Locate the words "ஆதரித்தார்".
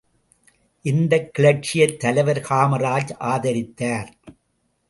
3.19-4.09